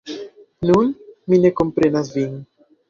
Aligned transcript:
Nun 0.69 0.91
mi 1.31 1.41
ne 1.45 1.55
komprenas 1.61 2.13
vin. 2.19 2.39